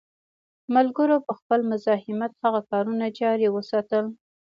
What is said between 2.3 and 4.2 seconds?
هغه کارونه جاري وساتل.